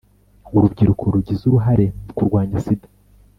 [0.55, 2.87] Urubyiruko rugize uruhare mu kurwanya sida